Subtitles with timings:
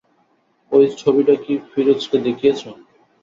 [0.71, 2.61] ঐ ছবিটা কি ফিরোজকে দেখিয়েছ?